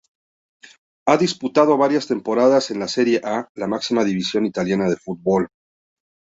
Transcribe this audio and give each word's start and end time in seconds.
Ha 1.07 1.15
disputado 1.17 1.77
varias 1.77 2.07
temporadas 2.07 2.71
en 2.71 2.79
la 2.79 2.87
Serie 2.87 3.21
A, 3.23 3.47
la 3.53 3.67
máxima 3.67 4.03
división 4.03 4.47
italiana 4.47 4.89
de 4.89 4.97
fútbol. 4.97 5.49